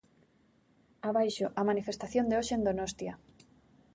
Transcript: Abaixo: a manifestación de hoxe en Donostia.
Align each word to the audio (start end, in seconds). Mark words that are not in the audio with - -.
Abaixo: 1.09 1.47
a 1.59 1.61
manifestación 1.69 2.25
de 2.27 2.35
hoxe 2.39 2.53
en 2.57 2.63
Donostia. 2.67 3.13